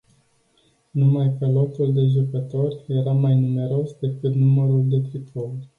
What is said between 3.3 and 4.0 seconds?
numeros